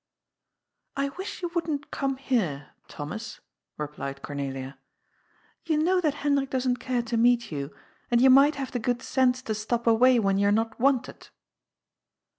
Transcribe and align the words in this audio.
"I 0.97 1.09
wish 1.09 1.43
you 1.43 1.49
wouldn't 1.53 1.91
come 1.91 2.17
here, 2.17 2.71
Thomas,'* 2.87 3.39
replied 3.77 4.23
Cor 4.23 4.35
nelia." 4.35 4.79
You 5.67 5.77
know 5.77 6.01
that 6.01 6.15
Hendrik 6.25 6.49
doesn't 6.49 6.77
care 6.77 7.03
to 7.03 7.17
meet 7.17 7.51
you, 7.51 7.71
and 8.09 8.19
you 8.19 8.31
might 8.31 8.55
have 8.55 8.71
the 8.71 8.79
good 8.79 9.03
sense 9.03 9.43
to 9.43 9.53
stop 9.53 9.85
away 9.85 10.17
when 10.17 10.39
you're 10.39 10.51
not 10.51 10.79
wanted." 10.79 11.29